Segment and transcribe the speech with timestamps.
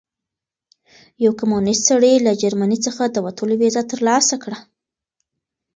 [1.25, 4.57] یو کمونیست سړي له جرمني څخه د وتلو ویزه ترلاسه کړه.